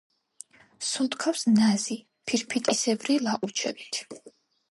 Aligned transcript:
სუნთქავს 0.91 1.43
ნაზი 1.59 1.97
ფირფიტისებრი 2.31 3.19
ლაყუჩებით. 3.27 4.01